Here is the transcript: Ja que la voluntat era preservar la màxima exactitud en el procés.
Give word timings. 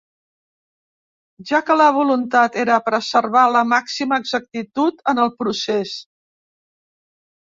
Ja 1.49 1.59
que 1.67 1.75
la 1.81 1.89
voluntat 1.97 2.55
era 2.63 2.77
preservar 2.87 3.43
la 3.57 3.61
màxima 3.73 4.19
exactitud 4.23 5.05
en 5.13 5.21
el 5.27 5.31
procés. 5.43 5.93